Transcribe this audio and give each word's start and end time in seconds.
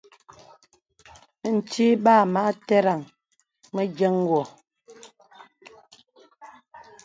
Ntí 1.55 1.87
bà 2.03 2.15
amà 2.23 2.43
tərəŋ 2.67 3.01
mə 3.73 3.83
diəŋ 3.95 4.15
gô. 4.29 4.41